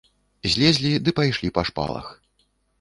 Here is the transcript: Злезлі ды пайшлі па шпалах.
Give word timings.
Злезлі 0.53 0.91
ды 1.05 1.09
пайшлі 1.21 1.53
па 1.61 1.67
шпалах. 1.71 2.05